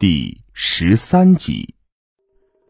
[0.00, 1.74] 第十三集，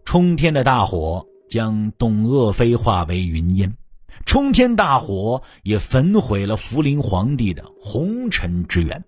[0.06, 3.76] 冲天的大火将董鄂妃化为云烟，
[4.24, 9.04] 冲天大火也焚毁了福临皇帝的红尘之源。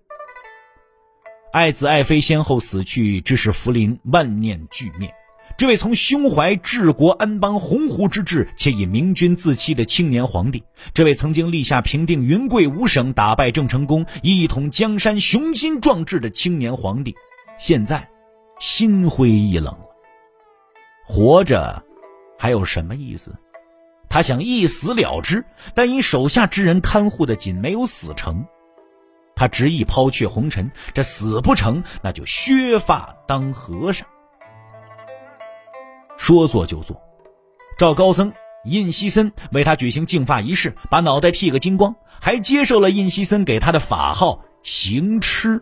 [1.51, 5.11] 爱子爱妃先后死去，致使福临万念俱灭。
[5.57, 10.63] 这位从胸怀治国安邦鸿鹄之志，且以明君自欺的青年皇帝，
[10.93, 17.15] 这位曾经立下平定云贵五省、打败郑成功、一统江山雄心壮志的青年皇帝，
[17.59, 18.10] 现在。
[18.61, 19.87] 心灰意冷了，
[21.03, 21.83] 活着
[22.37, 23.35] 还有什么意思？
[24.07, 25.43] 他想一死了之，
[25.73, 28.45] 但因手下之人看护的紧，没有死成。
[29.35, 34.07] 他执意抛却红尘，这死不成，那就削发当和尚。
[36.15, 37.01] 说做就做，
[37.79, 38.31] 赵高僧
[38.65, 45.59] 印西森为他举行净发仪式，把脑袋剃个精光，还接受了印西森给他的法号行痴。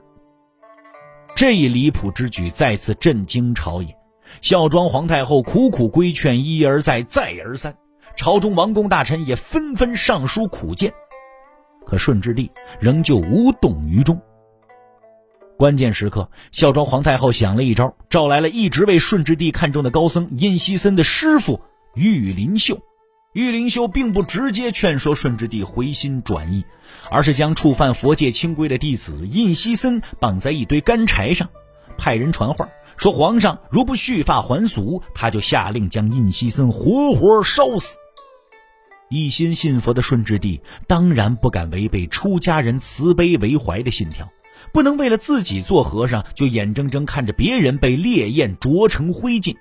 [1.40, 3.96] 这一离谱之举再次震惊朝野，
[4.42, 7.74] 孝庄皇太后苦苦规劝，一而再，再而三，
[8.18, 10.92] 朝中王公大臣也纷纷上书苦谏，
[11.86, 14.22] 可顺治帝仍旧无动于衷。
[15.58, 21.62] 关键时刻，孝庄皇太后想了一招，召来了一直为顺治帝看中的高僧殷锡森的师傅
[21.96, 22.78] 玉林秀。
[23.34, 26.66] 玉林修并不直接劝说顺治帝回心转意，
[27.12, 31.48] 而是将触犯佛界清规的弟子印西森绑在一堆干柴上，
[31.96, 38.00] 派人传话说皇上如不续发还俗，他就下令将印西森活活烧死。
[39.12, 44.28] 一心信佛的顺治帝当然不敢违背出家人慈悲为怀的信条，
[44.74, 49.56] 不能为了自己做和尚就眼睁睁看着别人被烈焰灼成灰烬。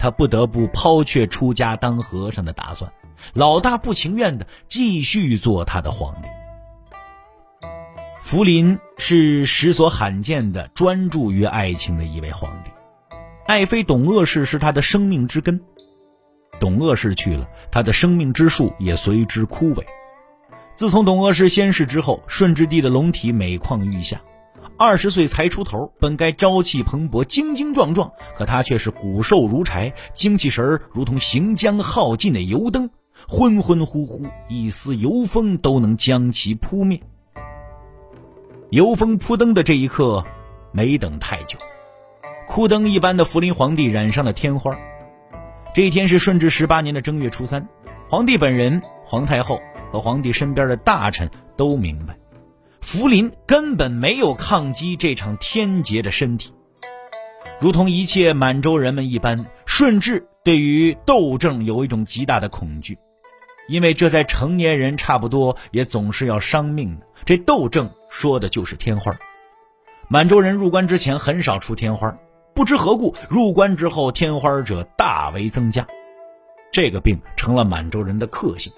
[0.00, 2.90] 他不得不抛却出家当和尚的打算，
[3.34, 6.28] 老大不情愿的继续做他的皇帝。
[8.22, 12.70] 福临是史所罕见的专注于爱情的一位皇帝，
[13.46, 15.60] 爱妃董鄂氏是他的生命之根，
[16.58, 19.84] 董鄂氏去了，他的生命之树也随之枯萎。
[20.74, 24.18] 自从董鄂氏仙逝之后，顺治帝的龙体每况愈下。
[24.80, 32.88] 二十岁才出头，本该朝气蓬勃、精精壮壮，可他却是骨瘦如柴，精气神儿如同行将耗尽的油灯，
[33.28, 36.98] 昏昏乎乎，一丝油风都能将其扑灭。
[38.70, 40.24] 油风扑灯的这一刻，
[40.72, 41.58] 没等太久，
[42.48, 44.74] 枯灯一般的福临皇帝染上了天花。
[45.74, 47.68] 这一天是顺治十八年的正月初三，
[48.08, 49.60] 皇帝本人、皇太后
[49.92, 52.16] 和皇帝身边的大臣都明白。
[52.80, 56.52] 福临根本没有抗击这场天劫的身体，
[57.60, 62.98] 如同一切满洲人们一般，顺治对于斗争有一种极大的恐惧，
[63.68, 67.06] 因为这在成年人差不多也总是要伤命的。
[67.24, 69.16] 这斗争说的就是天花。
[70.08, 72.18] 满洲人入关之前很少出天花，
[72.54, 75.86] 不知何故，入关之后天花者大为增加，
[76.72, 78.72] 这个病成了满洲人的克星，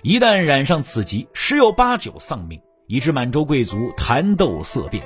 [0.00, 2.58] 一旦染上此疾，十有八九丧命。
[2.92, 5.02] 以致满洲贵族谈斗色变。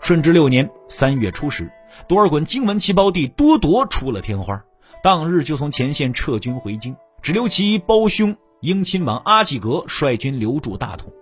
[0.00, 1.70] 顺治六年三月初十，
[2.08, 4.64] 多尔衮经闻其胞弟多铎出了天花，
[5.02, 11.12] 当日就从前线撤军回京，只留其胞兄英亲王阿济格率军留驻大同。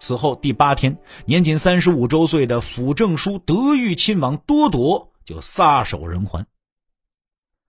[0.00, 6.48] 此后第八天，年仅三十五周岁的辅政书德裕亲王多铎就撒手人寰。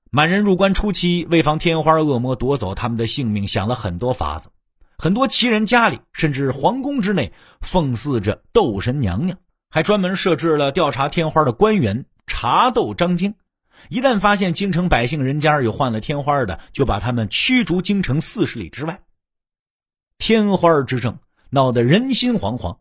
[0.10, 4.50] 满人入关初期，为防天花恶魔夺走他们的性命，想了很多法子。
[5.04, 9.38] 很多旗人家里，甚至皇宫之内，奉祀着斗神娘娘，
[9.70, 13.36] 还专门设置了调查天花的官员查斗张京。
[13.90, 19.02] 一旦发现京城百姓人家有患了天花的，就把他们驱逐京城四十里之外。
[20.20, 22.78] 天花之症闹得人心惶惶，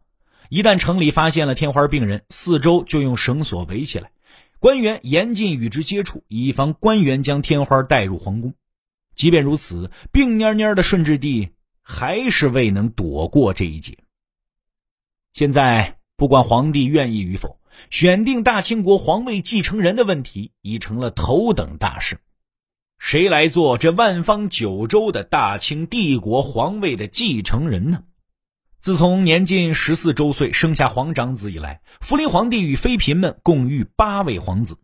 [0.48, 4.12] 一旦城里发现了天花病人，四周就用绳索围起来，
[4.60, 8.54] 官员严禁与之接触，以防官员将天花带入皇宫。
[9.12, 11.50] 即便如此，病蔫蔫的顺治帝。
[11.82, 13.98] 还是未能躲过这一劫。
[15.32, 17.58] 现在，不管皇帝愿意与否，
[17.90, 22.18] 选定大清国皇位继承人的问题已成了头等大事。
[22.98, 28.04] 谁来做这万方九州的大清帝国皇位的继承人呢？
[28.78, 34.78] 自从年近十四周岁生下皇长子以来，福临皇帝与妃嫔们共育八位皇子。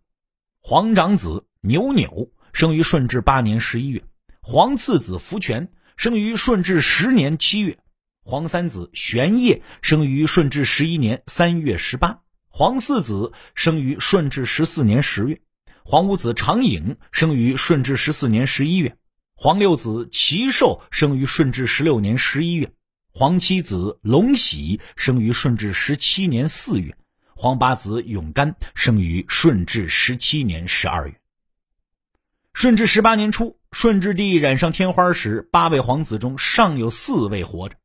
[0.60, 4.02] 皇长子牛钮生于顺治八年十一月，
[4.40, 5.70] 皇次子福全。
[5.98, 7.76] 生于顺治十年七月，
[8.22, 15.40] 皇三子玄烨生于顺治十一年三月十八，皇四子生于顺治十四年十月，
[15.84, 18.96] 皇五子长颖生于顺治十四年十一月，
[19.34, 22.70] 皇六子齐寿生于顺治十六年十一月，
[23.12, 26.96] 皇七子隆喜生于顺治十七年四月，
[27.34, 31.20] 皇八子永干生于顺治十七年十二月。
[32.58, 37.76] 顺治十八年初，顺治帝染上天花时，八位皇子中尚有四位活着，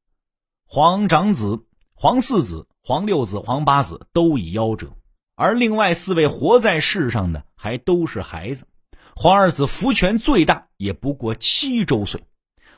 [0.66, 4.92] 皇长子、皇四子、皇六子、皇八子都已夭折，
[5.36, 8.66] 而另外四位活在世上的还都是孩子。
[9.16, 12.22] 皇二子福全最大，也不过七周岁；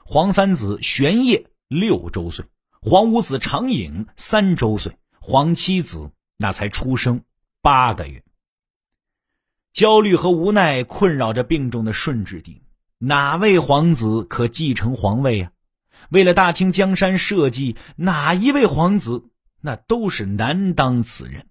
[0.03, 2.43] 皇三子玄烨六周岁；
[2.81, 7.21] 皇五子长颖三周岁；皇七子那才出生
[7.61, 8.21] 八个月。
[9.75, 12.61] 焦虑和无奈困扰着病重的顺治帝，
[12.97, 15.51] 哪位皇子可继承皇位啊？
[16.11, 19.25] 为了大清江山社稷，哪一位皇子
[19.59, 21.45] 那都是难当此任。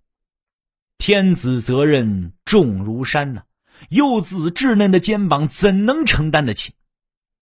[0.97, 3.43] 天子责任重如山呐。
[3.91, 6.73] 幼子稚嫩的肩膀怎能承担得起？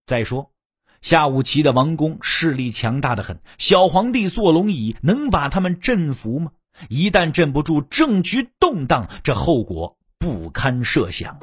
[0.05, 0.51] 再说，
[0.99, 6.51] 下五旗的王公势力强大的很，小皇帝坐龙椅能把他们镇服吗？
[6.89, 11.39] 一旦镇不住，政局动荡，这后果不堪设想啊！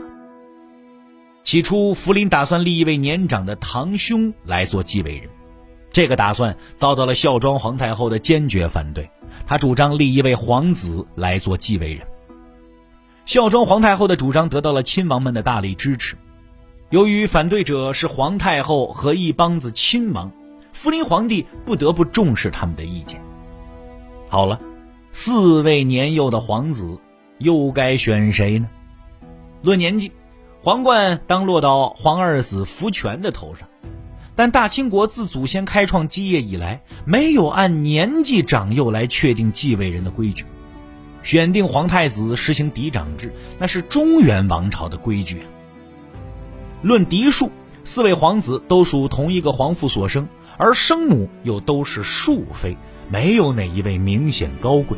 [1.42, 5.28] 起初，福临打算立一位年长的堂兄来做继位人，
[5.92, 9.10] 这个打算遭到了孝庄皇太后的坚决反对，
[9.46, 12.06] 他主张立一位皇子来做继位人。
[13.26, 16.16] 孝庄皇太后的主张得到了亲王们的大力支持。
[16.88, 20.32] 由于反对者是皇太后和一帮子亲王，
[20.72, 23.20] 福临皇帝不得不重视他们的意见。
[24.30, 24.58] 好了，
[25.10, 26.98] 四位年幼的皇子，
[27.40, 28.68] 又该选谁呢？
[29.62, 30.12] 论年纪，
[30.60, 33.66] 皇冠当落到皇二子福全的头上。
[34.36, 40.44] 但大清国自祖先开创基业以来，没有按年纪长幼来确定继位人的规矩。
[41.22, 45.42] 选定皇太子实行嫡长制，那是中原王朝的规矩。
[46.82, 47.50] 论嫡庶，
[47.84, 52.76] 四位皇子都属同一个皇父所生，而生母又都是庶妃，
[53.10, 54.96] 没有哪一位明显高贵。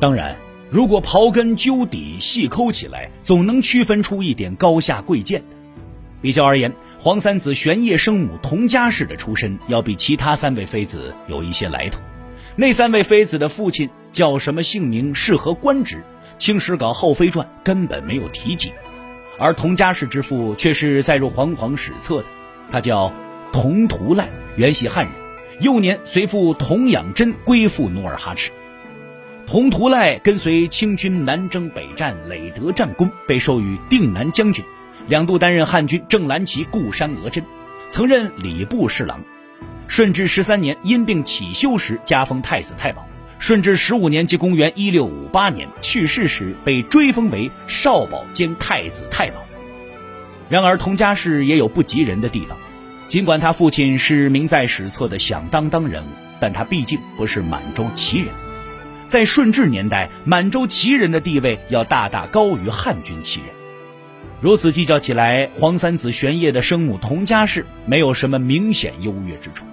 [0.00, 0.36] 当然，
[0.70, 5.42] 如果刨根究底、细抠起来，总能区分出一点高下贵贱。
[6.20, 12.00] 比较而言，皇三子玄烨生母佟佳氏的出身要比其他三位妃子有一些来头。
[12.56, 15.96] 那三位妃子的父亲叫什么姓名，是何官职？
[16.36, 18.72] 《清史稿后妃传》根本没有提及，
[19.38, 22.24] 而佟佳氏之父却是载入煌煌史册的，
[22.70, 23.12] 他叫
[23.52, 25.12] 佟图赖，原系汉人，
[25.60, 28.50] 幼年随父佟养真归附努尔哈赤。
[29.46, 34.64] 佟图赖跟随清军南征北战，累得战功，被授予定南将军，
[35.06, 37.44] 两度担任汉军正蓝旗固山额真，
[37.90, 39.22] 曾任礼部侍郎。
[39.86, 43.06] 顺治十三年因病起休时，加封太子太保。
[43.38, 49.44] 顺治十五年即公元一六五八年去世时，被追封为少保兼太子太保。
[50.48, 52.56] 然而，佟家氏也有不及人的地方。
[53.06, 56.08] 尽管他父亲是名在史册的响当当人物，
[56.40, 58.28] 但他毕竟不是满洲旗人。
[59.06, 63.48] 在顺治年代，满洲旗人的地位要大大高于汉军旗人。
[64.40, 69.64] 如此计较起来，皇三子玄烨的生母佟佳氏没有什么明显优越之处。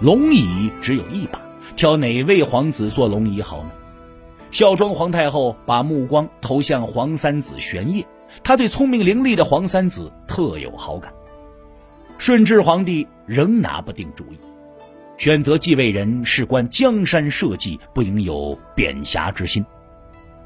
[0.00, 1.40] 龙椅只有一把，
[1.76, 3.70] 挑哪位皇子做龙椅好呢？
[4.50, 8.06] 孝庄皇太后把目光投向皇三子玄烨，
[8.42, 11.12] 她对聪明伶俐的皇三子特有好感。
[12.16, 14.38] 顺治皇帝仍拿不定主意，
[15.16, 19.64] 选择继位人事关江山社稷，不应有贬侠之心。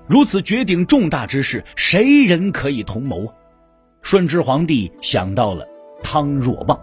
[0.06, 3.32] 如此绝顶重大之事，谁人可以同谋？
[4.02, 5.66] 顺治皇帝想到了
[6.02, 6.78] 汤若望。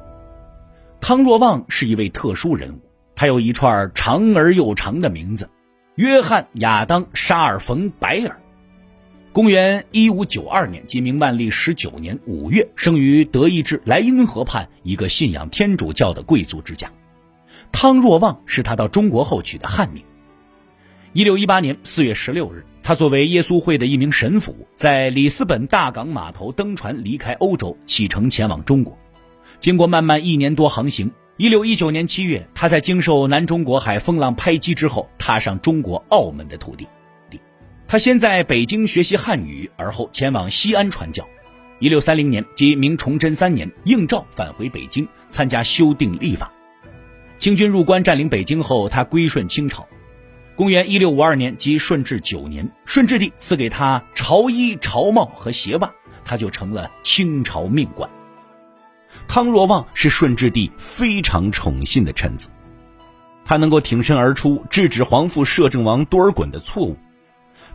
[1.00, 2.82] 汤若望是一位特殊人物，
[3.16, 5.50] 他有一串长而又长的名字：
[5.96, 8.40] 约翰亚当沙尔冯白尔。
[9.32, 16.92] 公元一五九二年，即明万历十九年五月，生于德意志莱茵河畔一个信仰天主教的贵族之家。
[17.76, 20.02] 汤若望是他到中国后取的汉名。
[21.12, 28.98] 一六一八年四月十六日，他作为耶稣会的一名神父，在里斯本大港码头登船离开欧洲，启程前往中国。
[29.60, 36.88] 经过漫漫一年多航行，一六一九年七月，他在经受南中国海风浪拍击之后，踏上中国澳门的土地。
[37.90, 41.28] 他先在北京学习汉语，而后前往西安传教。
[41.80, 46.50] 一六三零年，即明崇祯三年，应召返回北京，参加修订历法。
[47.46, 49.88] 清军入关占领北京后，他归顺清朝。
[50.56, 55.92] 公元一六五二年，即顺治九年，顺治帝赐给他朝衣、朝帽和鞋袜，
[56.24, 58.10] 他就成了清朝命官。
[59.28, 62.50] 汤若望是顺治帝非常宠信的臣子，
[63.46, 66.98] 他能够挺身而出，制止皇父摄政王多尔衮的错误。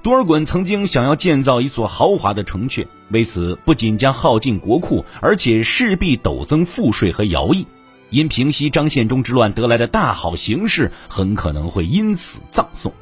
[0.02, 7.64] 多尔衮曾经想要建造一座豪华的城阙，为此不仅将耗尽国库，而且势必陡增赋税和徭役。
[8.10, 12.92] 因平息张献忠之乱得来的大好形势，很可能会因此葬送。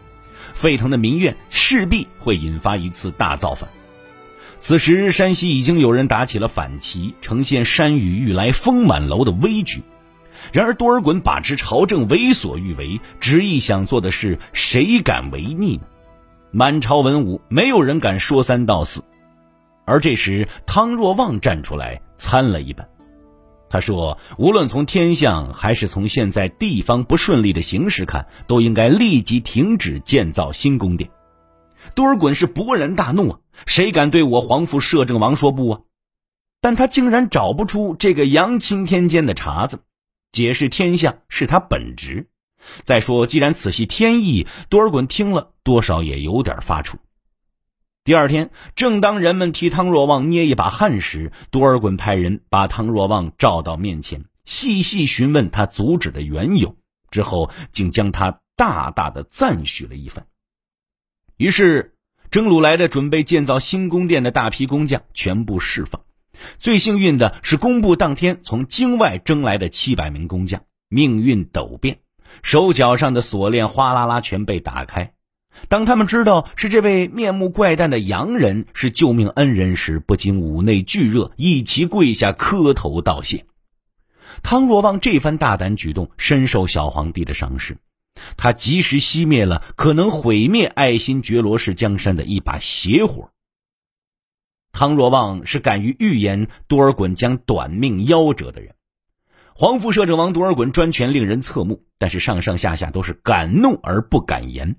[0.55, 3.69] 沸腾的民怨势必会引发一次大造反。
[4.61, 9.83] 此时，山西已经有人打起了反旗，呈现山雨欲来风满楼的危局。
[10.53, 15.83] 然而，多尔衮把持朝政为所欲为，执意想做的事，谁敢违逆呢？
[16.51, 19.03] 满朝文武没有人敢说三道四。
[19.85, 22.87] 而这时，汤若望站出来参了一本。
[23.71, 31.11] 他说：“无论从天象，还是从现在地方不顺利的形势看，都应该立即停止建造新宫殿。”
[31.95, 33.39] 多尔衮是勃然大怒啊！
[33.67, 35.81] 谁敢对我皇父摄政王说不啊？
[36.61, 39.81] 但他竟然找不出这个阳清天监的茬子，
[40.33, 42.27] 解释天象是他本职。
[42.85, 46.95] 再说，既然此系天意，多尔衮听了多少也有点发怵。
[48.09, 56.75] 第二天，正当人们替汤若望捏一把汗时，多尔衮派人把汤若望召到面前，细细询问他阻止的缘由，
[57.11, 60.27] 之后竟将他大大的赞许了一番。
[61.37, 61.97] 于是，
[62.31, 66.01] 征虏来的准备建造新宫殿的大批工匠全部释放。
[66.57, 71.99] 最幸运的是，公布当天从京外征来的七百名工匠，命运陡变，
[72.43, 75.13] 手脚上的锁链哗啦啦全被打开。
[75.69, 83.45] 当他们知道是这位面目怪诞的洋人是救命恩人时，不禁五内俱热，一齐跪下磕头道谢。
[84.43, 87.77] 汤若望这番大胆举动深受小皇帝的赏识，
[88.37, 93.31] 他及时熄灭了可能毁灭爱新觉罗氏江山的一把邪火。
[94.71, 98.75] 汤若望是敢于预言多尔衮将短命夭折的人。
[99.55, 104.77] 皇父摄政王多尔衮专权令人侧目，但是上上下下都是敢怒而不敢言。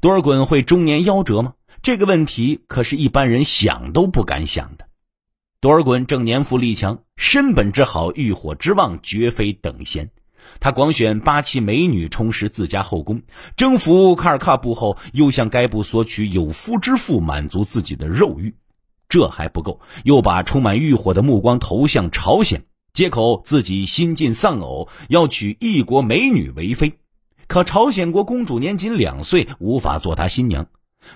[0.00, 1.54] 多尔衮会中年夭折吗？
[1.82, 4.86] 这个问题可是一般人想都不敢想的。
[5.60, 10.10] 多尔衮正年富力强，身本之好，欲火之旺，绝非等闲。
[10.60, 13.22] 他广选八旗美女充实自家后宫，
[13.56, 18.54] 征服卡尔喀部后，又向该部索取有夫之妇，满足自己的肉欲。
[19.08, 26.94] 这还不够，又把充满欲火的目光投向朝鲜，借口自己新晋丧偶，要娶异国美女为妃。
[27.54, 30.66] 可朝鲜国公主年仅两岁，无法做他新娘。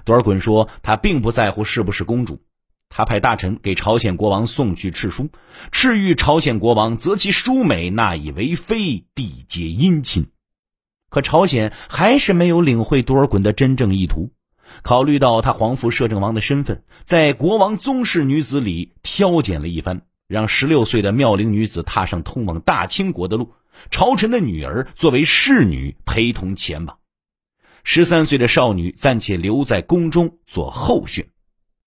[0.04, 2.40] 多尔衮说他并不在乎是不是公主，
[2.90, 5.30] 他派大臣给朝鲜国王送去敕书，
[5.72, 10.28] 敕谕朝鲜国王择其淑美纳以为妃，缔结姻亲。
[11.10, 14.30] 可朝鲜还是没有领会多尔衮的真正意图。
[14.82, 23.54] 考虑到他皇父摄政王的身份，在国王宗室女子里挑拣了一番，让十六岁的妙龄女子踏上通往大清国的路。
[23.90, 26.98] 朝臣的女儿作为侍女陪同前往，
[27.84, 31.28] 十三岁的少女暂且留在宫中做后训。